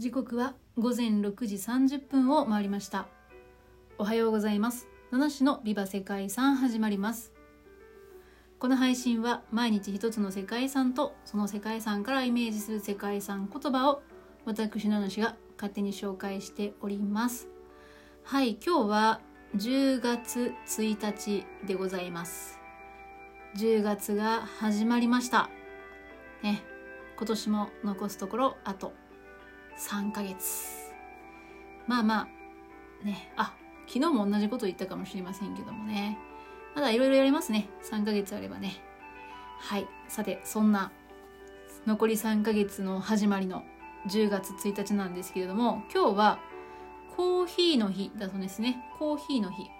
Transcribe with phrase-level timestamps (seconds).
[0.00, 3.06] 時刻は午前6時30分を回りました。
[3.98, 4.88] おはようございます。
[5.10, 7.34] 七種のビバ世界遺産始まります。
[8.58, 14.00] この配信は毎日一つの世界遺産とその世界遺産からイメージする世界遺産言葉を
[14.46, 17.48] 私七種が勝手に紹介しております。
[18.24, 19.20] はい今日は
[19.54, 22.58] 10月1日でございます。
[23.54, 25.50] 10月が始まりました。
[26.42, 26.62] ね
[27.18, 28.94] 今年も残すところあと
[29.80, 30.92] 3ヶ月。
[31.86, 32.28] まあま
[33.02, 33.32] あね。
[33.36, 33.54] あ
[33.86, 36.18] 昨日も同じこと言ったかもしれませんけどもね。
[36.74, 37.68] まだいろいろやりますね。
[37.90, 38.76] 3ヶ月あればね。
[39.58, 39.88] はい。
[40.08, 40.92] さてそんな
[41.86, 43.64] 残り3ヶ月の始まりの
[44.08, 46.38] 10月1日なんですけれども今日は
[47.16, 48.84] コーヒーの日だそうですね。
[48.98, 49.70] コーヒーの日。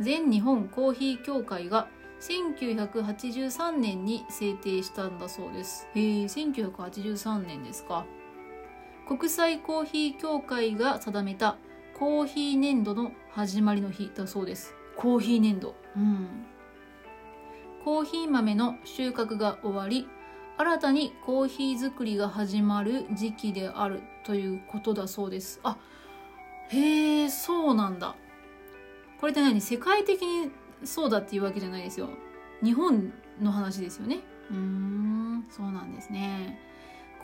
[0.00, 1.88] 全日本コーヒー協会が
[2.20, 5.86] 1983年に制定したんだそうです。
[5.94, 8.04] へえ1983年ですか。
[9.06, 11.56] 国際コーヒー協会が定めた
[11.98, 14.74] コーヒー年度の始まりの日だそうです。
[14.96, 16.46] コーヒー年度うん。
[17.84, 20.08] コーヒー豆の収穫が終わり
[20.56, 25.60] 新たにコーヒー作りが始まる時期であるということだそうです。
[25.62, 25.76] あ
[26.70, 28.16] へえそうなんだ。
[29.20, 29.60] これって何？
[29.60, 30.50] 世界的に
[30.82, 32.08] そうだっていうわけじゃないですよ。
[32.62, 34.20] 日本の話ですよね。
[34.50, 36.58] うーんそうなんですね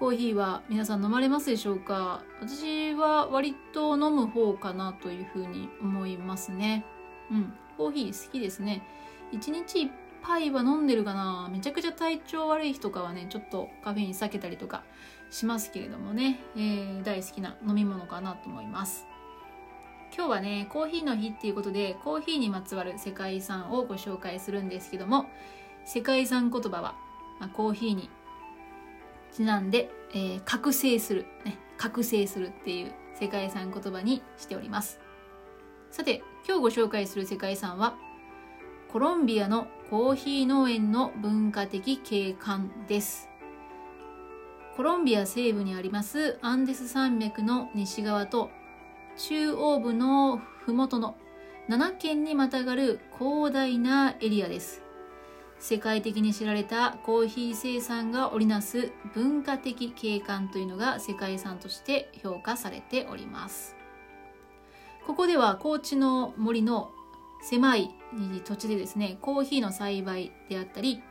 [0.00, 2.22] コーヒーは皆さん飲まれますでしょうか？
[2.40, 6.86] 私は割と飲む方かなというふうに思いますね。
[7.30, 7.52] うん。
[7.76, 8.82] コーヒー好きですね。
[9.32, 9.90] 1日1
[10.22, 11.50] 杯は飲んでるかな？
[11.52, 14.84] めちゃくちゃ体調悪い日とかはねちょっとカフェイン避けたりとか
[15.28, 19.06] しますけれどもね、えー、大好きな飲み物かなと思います。
[20.16, 25.26] 今日はねコーヒーの日っていうことでコーヒーにまつわる世界遺産をご紹介するんですけども
[25.84, 26.94] 世界遺産言葉は、
[27.38, 28.08] まあ、コーヒーに
[29.32, 35.00] ちなんで、えー、覚醒する、ね、覚醒するっていう世界遺産言葉にしております。
[35.90, 37.96] さて今日ご紹介する世界遺産は
[38.92, 43.28] コロンビアのコーヒー農園の文化的景観です。
[44.76, 48.50] コロンビア西部にありますアンデス山脈の西側と
[49.16, 51.16] 中央部の麓の
[51.68, 54.82] 7県にまたがる広大なエリアです。
[55.60, 63.76] 世界的に知られたコーヒー生産が織りなす文化的景観というのが世界遺産として評価されております。
[65.06, 66.90] ここでは高地の森の
[67.42, 67.90] 狭い
[68.44, 71.02] 土地でですねコーヒーの栽培であったり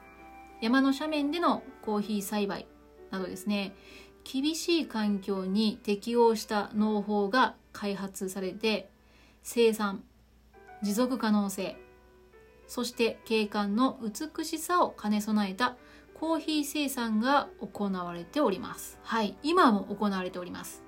[0.61, 2.65] 山の斜面でのコーヒー栽培
[3.11, 3.75] などですね
[4.23, 8.89] 厳しい環境に適応した農法が開発されて
[9.43, 10.03] 生産
[10.81, 11.75] 持続可能性
[12.69, 15.75] そして景観の美しさを兼ね備えた
[16.13, 18.99] コーヒー生産が行われております。
[19.01, 20.83] はい今も行われております。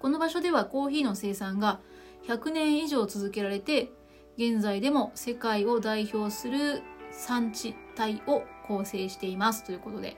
[0.00, 1.78] この場所ではコーヒーの生産が
[2.26, 3.92] 100年以上続けられて
[4.36, 6.82] 現在でも世界を代表する
[7.12, 9.62] 産地帯を構成しています。
[9.62, 10.16] ということで。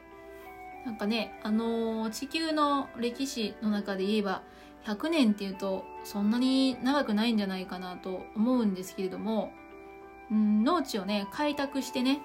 [0.86, 4.42] なんかねあのー、地球の歴史の中で言えば
[4.86, 9.52] 100年っていうとそんなに長くないんじゃないかなと思うんですけれども、
[10.30, 12.20] うん、農地をね開拓してね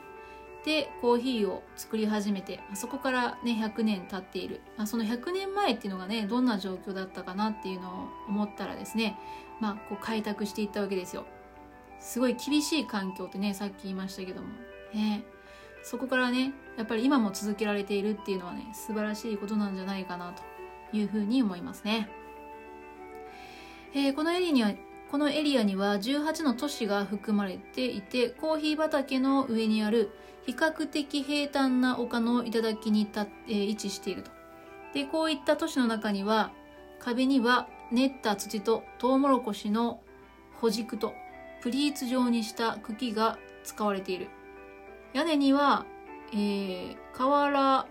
[0.66, 9.18] でコーヒーを作り始めてそこからね100年経っている、まあ、その100年前っていうのがねどんな状況だったかなっていうのを思ったらですね
[9.60, 11.26] まあこう開拓していったわけですよ。
[12.00, 14.48] すごい厳しい環境ってねさっき言いましたけども。
[14.94, 15.24] ね。
[15.84, 20.44] そこからねやっぱり今も続けられているっていうのはね素晴らしいことなんじゃないかなと
[20.96, 22.10] いうふうに思いますね。
[23.94, 24.72] えー、このエリアには
[25.14, 30.10] このエリアには18の都市が含まれていてコーヒー畑の上にある
[30.48, 34.32] 比較的平坦な丘の頂に立、えー、位置していると。
[34.96, 36.52] でこういった都市の中には
[36.98, 40.02] 壁には練った土とトウモロコシの
[40.60, 41.14] 穂軸と
[41.62, 44.30] プリーツ状にした茎が使われている。
[45.14, 45.86] 屋根には、
[46.34, 47.86] えー、瓦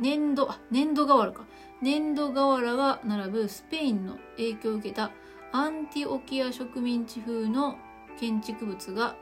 [0.00, 1.44] 粘土あ粘土瓦か。
[1.80, 5.12] 粘土瓦が並ぶスペインの影響を受けた
[5.54, 7.76] アンティオキア植民地風の
[8.18, 9.14] 建築物が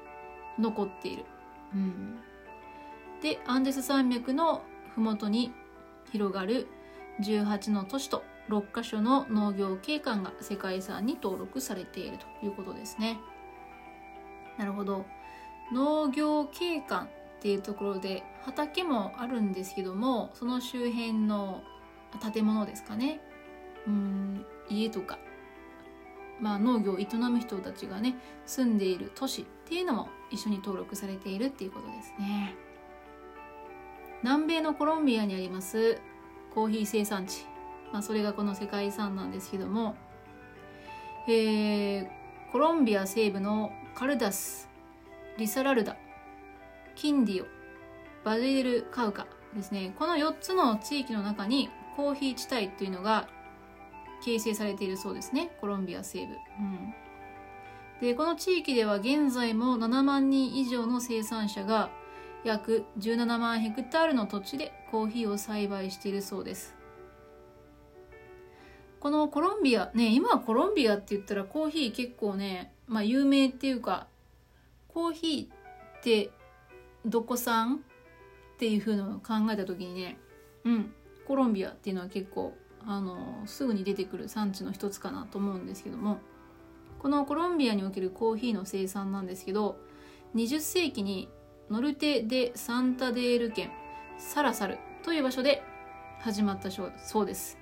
[0.59, 1.27] 残っている。
[1.75, 2.21] うん、
[3.21, 4.63] でアンデス山脈の
[4.95, 5.53] 麓に
[6.11, 6.69] 広がる
[7.21, 13.21] 18の都市と6カ所の農業景観が世界遺産に登録されているということですね。
[14.57, 15.05] なるほど。
[15.71, 21.63] 農業景観っていうところで畑もあるんですけどもその周辺の
[22.33, 23.21] 建物ですかね
[23.87, 25.19] うん家とか、
[26.43, 32.55] まあ、農業を営む人たちがね住んでいる都市っていうのも一緒に登録されているっていうことですね。
[34.23, 36.01] 南米のコロンビアにあります
[36.55, 37.47] コーヒー生産地。
[37.93, 39.97] まあ、それがこの世界遺産なんですけども、
[41.29, 42.07] えー、
[42.51, 44.69] コロンビア西部のカルダス
[45.39, 45.97] リサラルダ
[46.95, 47.47] キンディオ
[48.25, 49.95] バジルカウカですね。
[49.99, 53.29] この4つの地域の中にコーヒー地帯っていうのが
[54.25, 55.51] 形成されているそうですね。
[55.61, 56.95] コロンビア西部、うん、
[58.01, 61.91] でこの地域では現在も7万人以上の生産者が
[62.45, 66.75] 約17万ヘクタールの土地でコーヒーを栽培しているそうです。
[69.01, 74.07] このコロンビアね今はコロンビアって言ったらコーヒー結構ねまあ有名っていうか
[74.87, 76.31] コーヒーって
[77.05, 77.83] どこ産
[78.55, 80.19] っていう風のを考えた時にね
[80.65, 80.93] うん
[81.27, 82.55] コロンビアっていうのは結構
[82.87, 86.21] あのすぐに出てくる産地の一つかなと思うんですけども
[86.99, 89.79] このコロンビアにおけるコーヒーの生産なんですけど
[90.35, 91.29] 20世紀に
[91.71, 93.71] ノルテ・デ・サンタデール県
[94.19, 95.63] サラサルという場所で
[96.21, 97.59] 始まったそうです。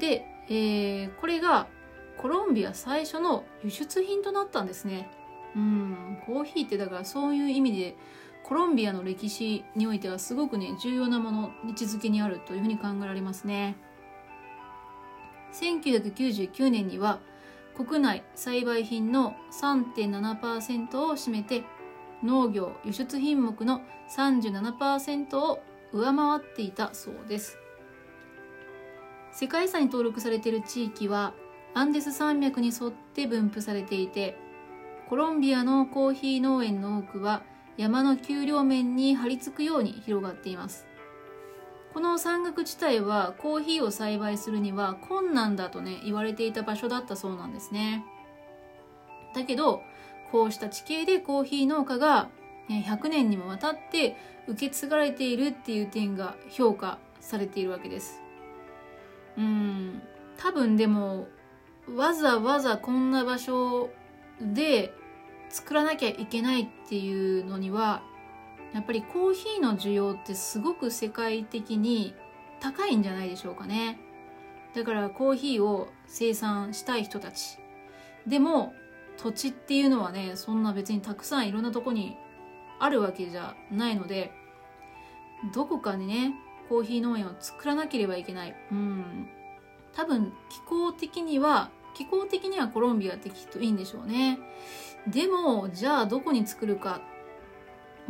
[0.00, 1.68] で、えー、これが
[2.16, 5.08] コロンビア最初の輸出品となったんですね。
[5.54, 7.96] うん、コーヒーってだからそういう意味で
[8.42, 13.76] コロンビアの歴史においてはすごくね重要なもの位置づけにあるというふうに考えられますね。
[15.52, 17.18] 1999年には
[17.76, 21.64] 国内栽培品の3.7%を占めて
[22.22, 23.80] 農業輸出品目の
[24.14, 25.62] 37%を
[25.92, 27.56] 上回っていたそうです。
[29.32, 31.32] 世界遺産に登録されている地域は
[31.72, 34.36] アンデス山脈に沿って分布されていて
[35.08, 37.42] コロンビアのコーヒー農園の多くは
[37.76, 40.86] 山の丘陵面に張り付くように広がっています。
[41.92, 48.04] この山岳地帯はコーヒーを栽培するには困難だとね言われていた場所だったそうなんですね。
[49.34, 49.82] だけど
[50.30, 52.28] こうした地形でコーヒー農家が
[52.68, 54.16] 100年にもわたって
[54.46, 58.20] 受け継がれているっていう点が評価されているわけです。
[59.36, 60.02] うん
[60.36, 61.28] 多分でも
[61.94, 63.90] わざわざこんな場所
[64.40, 64.94] で
[65.48, 68.02] 作らなきゃいけないっていうのには
[68.72, 72.14] やっぱりコーヒーの需要ってすごく世界的に
[72.60, 73.98] 高いんじゃないでしょうかね。
[74.74, 77.58] だからコーヒーを生産したい人たち。
[78.26, 78.72] でも
[79.16, 82.16] 土地っていうのはねそんな別にたくさんいろんなとこに
[82.78, 84.32] あるわけじゃないので
[85.52, 86.34] どこかにね
[86.68, 88.54] コーヒー農園を作らなければいけない。
[88.70, 89.28] うん。
[89.92, 94.38] 多分気候的には気候的にはコロンビアってきっといいんでしょうね。
[95.08, 97.00] でもじゃあどこに作るか。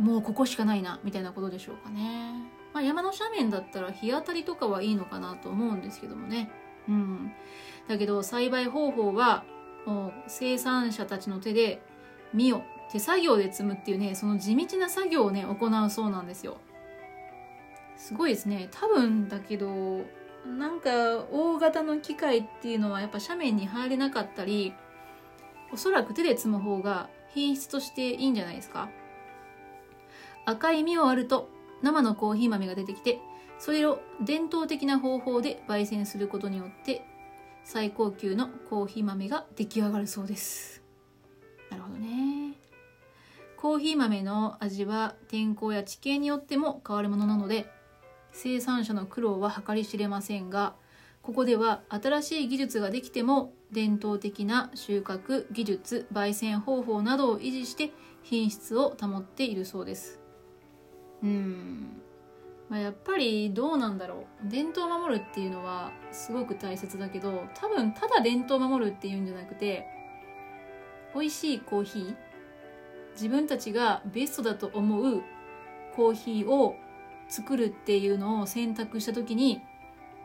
[0.01, 2.33] もうここしかないなみたいなことでしょうかね、
[2.73, 6.49] まあ、山の斜面だったら日当たりとかはいいのかなと思うんですけどもね。
[6.89, 7.31] うん。
[7.87, 9.43] だけど栽培方法は
[9.85, 11.81] もう生産者たちの手で
[12.33, 16.57] 実を手作業で摘むっていうねその地道な作業をね行うそうなんですよ。
[17.95, 18.67] すごいですね。
[18.71, 20.01] 多分だけど
[20.45, 24.73] なんか大型の機械っていうのはやっぱ斜面に入れなかったり
[25.71, 28.89] おそらく手で摘む方が品質としていいんじゃないですか。
[30.45, 31.49] 赤い実を割ると
[31.81, 33.19] 生のコーヒー豆が出てきて
[33.59, 37.05] それを伝統的な方法で焙煎することによって
[37.63, 40.81] 最高級のコーヒー豆が出来上がるそうです。
[41.69, 42.55] なるほどね。
[43.55, 47.71] コーヒー豆の味は天候や地形によっても変わるものなので
[48.31, 50.73] 生産者の苦労は計り知れませんが
[51.21, 57.91] ここでは新しい技術ができても伝統的な収穫技術焙煎方法などを維持して
[58.23, 60.20] 品質を保っているそうです。
[61.23, 62.01] うん。
[62.69, 64.49] まあ、やっぱりどうなんだろう。
[64.49, 69.85] 伝統を守るっていうのはすごく大切だけど多分ただ伝統を守るっていうんじゃなくて
[71.13, 72.15] 美味しいコーヒー
[73.13, 75.21] 自分たちがベストだと思う
[75.95, 76.75] コーヒーを
[77.27, 79.61] 作るっていうのを選択した時に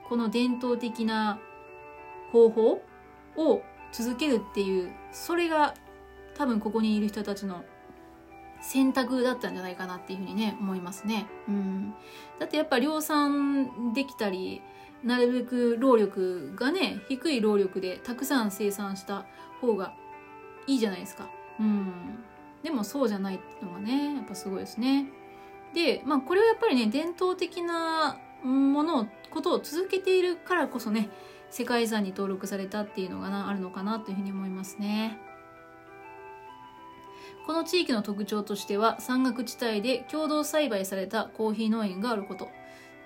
[0.08, 1.40] この伝統的な
[2.32, 2.82] 方法
[3.36, 3.62] を
[3.92, 5.74] 続けるっていうそれが
[6.36, 7.64] 多分ここにいる人たちの
[8.66, 11.28] 選択だったんじゃないかなっていうふうにね思いますね。
[11.48, 11.94] うん、
[12.40, 14.60] だってやっぱ量産できたり
[15.04, 19.24] なるべく労力がね低い労力でたくさん生産した
[19.60, 19.94] 方が
[20.66, 21.30] いいじゃないですか。
[21.60, 21.92] うん、
[22.64, 25.06] でもそうじゃないっていうのがねやっぱすごいですね。
[25.72, 31.08] でまあこれはやっぱりね伝統的なものをことを続けているからこそね
[31.50, 35.18] 世界遺産に登録されたっていうのがなあるのかなというふうに思いますね。
[37.46, 42.48] この地域の特徴としては山岳地帯で共同栽培されたコーヒー農園があること。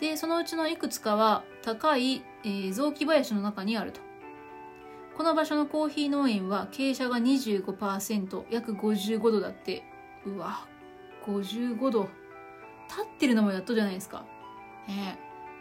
[0.01, 4.01] でそのうちのいくつかは高い、えー、雑木林の中にあると。
[5.15, 9.83] この場所のコーヒー農園は傾斜が25%約55度だって。
[10.25, 10.67] うわ
[11.27, 12.09] 55度。
[12.89, 14.25] 立ってるのもやっとじゃないですか、
[14.89, 15.17] え、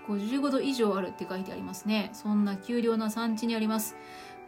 [0.07, 2.09] 55度以上あるって書いてありますね。
[2.13, 3.95] そんな丘陵な産地にあります。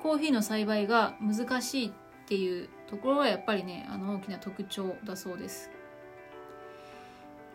[0.01, 1.93] コーヒーの栽培が難しい
[2.31, 5.69] っていうところはやっぱりねあの大きな特徴だそうです。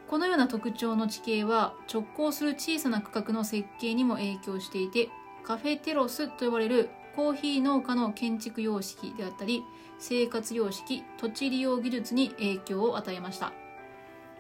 [0.07, 5.09] このような特徴の地形は直行する小さな区画の設計にも影響していて
[5.45, 9.63] カフェテロスと呼ばれるコーヒー農家の建築様式であったり
[9.99, 13.55] 生活様式土地利用技術に影響を与えました。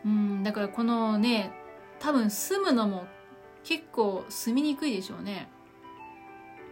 [0.04, 1.50] うんだからこのね
[1.98, 3.06] 多分住むのも
[3.64, 5.48] 結構住みにくいでしょうね。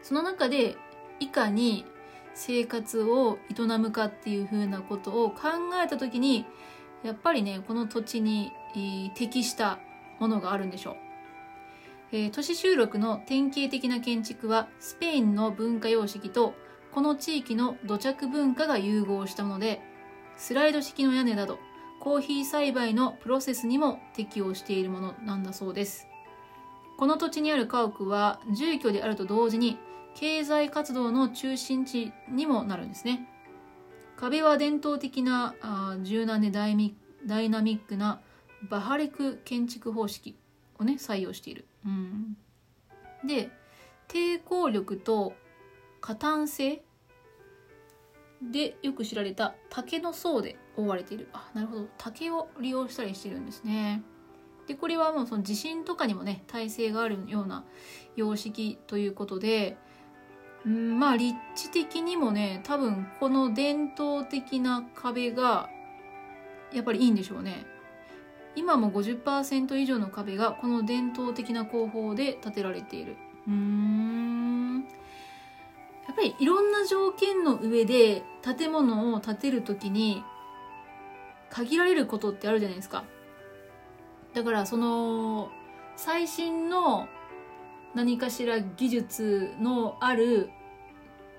[0.02, 0.76] その中で
[1.18, 1.86] いかに
[2.34, 5.48] 生活を営むかっていうふうなことを考
[5.82, 6.44] えた時に
[7.02, 9.78] やっぱりねこの土地に、えー、適した
[10.18, 10.96] ものがあるんでしょう、
[12.12, 16.54] えー、都市集落の典型的な建築はスペインの文化様式と
[16.92, 19.80] この地域の土着文化が融合したもので
[20.36, 21.58] スライド式の屋根など
[22.00, 26.06] コーヒー栽培のプロセスにも適応しているものなんだそうです。
[26.96, 29.78] この土地にある家屋は住居であると同時に
[30.14, 33.28] 経済活動の中心地にもなるんですね。
[34.16, 38.20] 壁は伝統的なあ柔軟でダイミダイナミックな
[38.68, 40.36] バハレク建築方式
[40.78, 42.36] をね採用している、うん、
[43.26, 43.50] で
[44.08, 45.34] 抵抗力と
[46.00, 46.82] 加担性
[48.42, 51.28] でよく知られた竹の層で覆われている。
[51.32, 51.88] あなるほど。
[51.96, 54.02] 竹を利用したりしてるんですね。
[54.66, 57.64] でこれはもうその地震とかにもね耐性があるような
[58.16, 59.76] 様式ということで
[60.66, 65.68] うんまあ立地的にもね多分この伝統的な壁が
[66.72, 67.66] やっぱりいいんでしょうね。
[68.56, 73.16] 今も50%以上の壁がこの伝統的な工法で建てられている。
[73.48, 74.84] うん。
[76.06, 80.22] やっぱりいろんな条件の上で建物を建てる時に
[81.50, 83.04] 限られることってあるじゃないですか。
[84.34, 85.50] だからその
[85.96, 87.08] 最新の
[87.94, 90.50] 何かしら技術のある、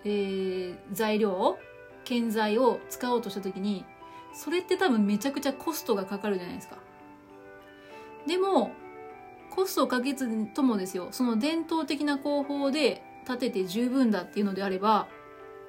[0.04, 1.58] えー、材料
[2.04, 3.86] 建材を使おうとした時に
[4.34, 6.78] それって多分めちゃくちゃコストがかかるじゃないですか。
[8.28, 8.72] でも
[9.50, 11.08] コストをかけずともですよ。
[11.12, 15.08] その伝統的な工法で建てて十分だっていうのであれば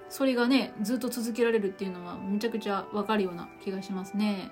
[0.09, 4.51] それがねずっと続けられるっていうのはめちゃくちゃわかるような気がしますね。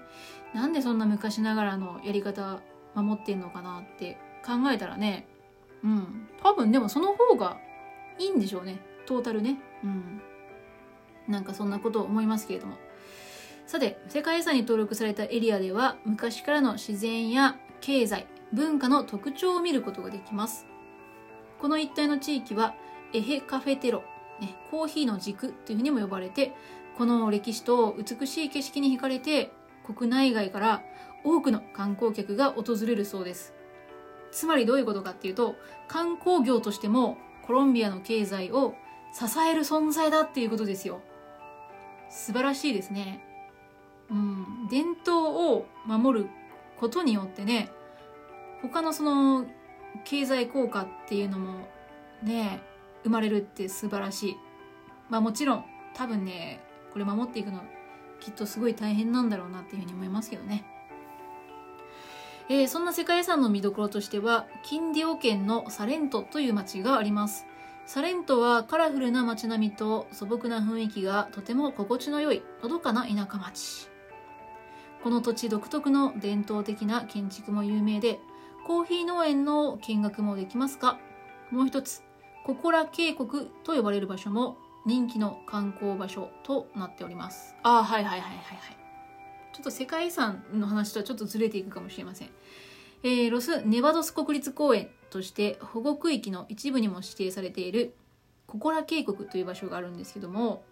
[0.54, 2.60] なんでそんな昔ながらのやり方
[2.94, 5.26] 守ってんのかなって考えたらね
[5.84, 6.28] うん。
[6.42, 7.58] 多分でもその方が
[8.18, 8.80] いいんでしょうね。
[9.06, 9.58] トータルね。
[9.84, 10.22] うん。
[11.28, 12.76] なんかそんなことを思いますけれども。
[13.66, 20.66] さて世界遺産に登録されたエリアでは昔からの自然や経済文化の特徴を見ることができます。
[21.60, 22.74] この一帯の地域は
[23.14, 24.02] エヘカフェテロ、
[24.40, 26.52] ね、コーヒーの軸というふうにも呼ばれて
[26.98, 29.52] この歴史と美しい景色に惹かれて
[29.84, 30.82] 国内外から
[31.24, 33.54] 多くの観光客が訪れるそうです。
[34.34, 35.54] つまりどういうことかっていうと
[35.86, 38.74] 観光業としてもコロンビアの経済を
[39.12, 41.00] 支える存在だっていうことですよ。
[42.10, 43.24] 素晴らしいですね。
[44.10, 44.68] うん。
[44.68, 46.30] 伝統を守る
[46.78, 47.70] ことによってね
[48.60, 49.46] 他のその
[50.04, 51.68] 経済効果っていうのも
[52.22, 52.60] ね
[53.04, 54.36] 生まれるって素晴らしい。
[55.08, 55.64] まあもちろん
[55.94, 56.60] 多分ね
[56.92, 57.60] これ守っていくの
[58.18, 60.64] きっとすごい大変なんだろうなっていうふうに思いますけどね。
[62.48, 67.46] えー、そんな世界遺産の見どころとしてはキンディオ県のサレントという町があります。
[67.86, 73.88] サレントはカラフルな街並みと素朴な雰囲気がとても心地の良いのどかな田舎町。
[75.02, 78.18] この土地独特の伝統的な建築も有名で
[78.66, 80.98] コーヒー農園の見学もできますが
[81.50, 82.02] もう一つ
[82.46, 87.54] ココラ渓谷と呼ばれる場所も人気の観光場所となっております。
[87.62, 88.83] ああはいはいはいはいはい。
[89.54, 92.28] ちょっと世界遺産の話とはちょっとずれていくかもしれません。
[93.04, 97.94] えー、ロス・ネバドス国立公園として保護区域の一部にも指定されている
[98.46, 100.64] ココラ渓谷という場所があるんですけども、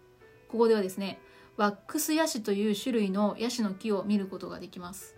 [0.49, 1.21] ここではですね、
[1.57, 5.15] ワックスヤシという種類のヤシの木を見ることができます。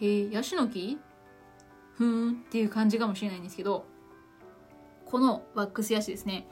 [0.00, 0.98] へえ、ヤシの木？
[1.94, 3.84] ふーんっていう感じかもしれないんですけど、
[5.06, 6.48] このワックスヤシですね、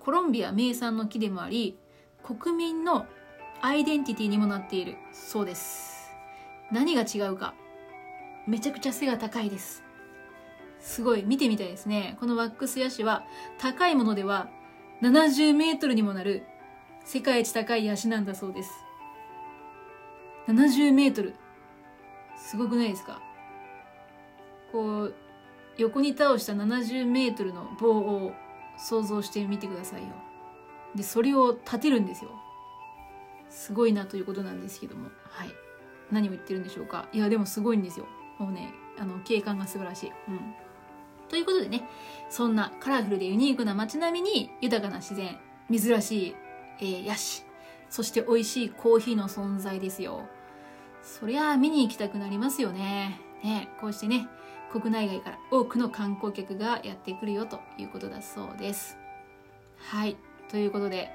[0.00, 1.78] コロンビア名産の木でもあり、
[2.22, 3.06] 国民の
[3.62, 4.96] アイデンティティにもなっている。
[5.12, 6.10] そうです。
[6.72, 7.54] 何が違うか。
[8.46, 9.82] めちゃくちゃ背が高いです。
[10.80, 11.24] すごい。
[11.24, 12.16] 見てみたいですね。
[12.20, 13.24] このワックスヤシは
[13.58, 14.48] 高いものでは
[15.02, 16.44] 70メートルにもなる
[17.04, 18.70] 世界一高いヤシなんだそうです。
[20.48, 21.34] 70メートル。
[22.38, 23.20] すごくないですか？
[24.72, 25.14] こう
[25.76, 28.32] 横に倒した70メートルの棒を
[28.78, 30.08] 想像してみてくださいよ。
[30.94, 32.30] でそれを立てるんですよ。
[33.50, 35.10] すごいなということなんですけども。
[35.28, 35.50] はい。
[36.10, 37.08] 何を言ってるんでしょうか。
[37.12, 38.06] いやでもすごいんですよ。
[38.40, 40.54] もうねあの景観が素晴らしい、うん、
[41.28, 41.84] ということでね
[42.30, 45.38] そんなカラフルでユニークな街並みに豊かな自然
[45.70, 46.36] 珍しい、
[46.80, 47.44] えー、ヤシ
[47.90, 50.26] そして美味しいコーヒーの存在ですよ。
[51.02, 53.20] そりゃあ見に行きたくなりますよね。
[53.42, 54.28] ねこうしてね
[54.70, 58.96] 国内外から多くの観光客がやってくるよということだそうです。
[59.76, 60.16] はい。
[60.50, 61.10] ということで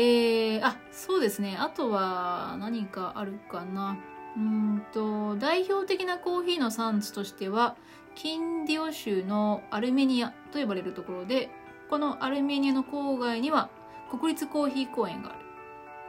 [0.00, 1.56] えー、あそうですね。
[1.58, 3.98] あとは何かあるかな。
[4.36, 7.74] うんと代表的なコーヒーの産地としては
[8.14, 11.50] キンディオ州のアルメニアと呼ばれるところで
[11.90, 13.70] このアルメニアの郊外には
[14.08, 15.38] 国立コーヒー公園がある。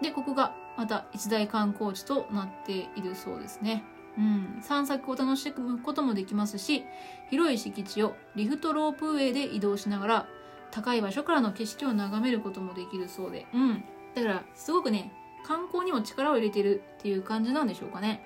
[0.03, 3.83] でここがまた一大観光地となっているそうですね。
[4.19, 6.83] うん、散策を楽しむこともできますし
[7.29, 10.27] 広い敷地をリフトロープウェイで移動しながら
[10.71, 13.83] 高い場所からの景色を眺めることもできるそうで、うん、
[14.15, 15.11] だからすごくね
[15.45, 18.23] 観光にも力を入れてるっていう感じなんでしょうかね。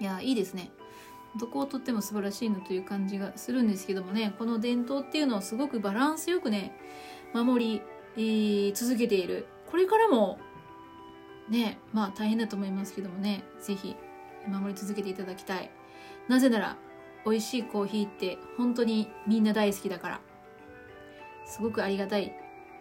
[0.00, 0.70] いやいいですね。
[1.38, 4.34] どこをとっても素晴らしいのという感じがするんですけどもね。
[4.38, 6.72] この伝統っていうのをすごくバランスよくね
[7.32, 7.82] 守り、
[8.16, 9.46] えー、続けている。
[9.70, 10.38] これからも
[11.48, 13.94] ねまあ大変だと思いますけどもね是非
[14.48, 15.70] 守り続けていただきたい。
[16.28, 16.76] なぜなら
[17.24, 20.20] 美味しいコーヒーって本当にみんな大好きだから。
[21.50, 22.32] すごくありがたい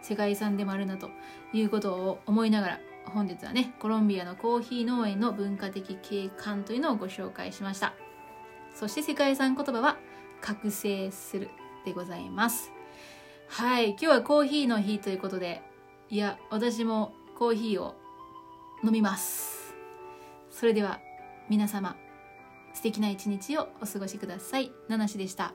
[0.02, 1.10] 世界遺産でもあるなと
[1.54, 7.94] いうことを思いながら本日はねコロンビアのコーヒー農園の文化的景観というのをご紹介しました
[8.76, 9.98] そして世界遺産言葉は
[10.42, 11.50] 覚醒する
[11.86, 12.72] でございます
[13.48, 15.62] はい今日はコーヒーの日ということで
[16.10, 17.96] いや私もコーヒーを
[18.84, 19.74] 飲みます
[20.52, 21.00] それでは
[21.50, 21.96] 皆様
[22.74, 24.72] 素敵な一日をお過ごしください。
[24.88, 25.54] 七しでした。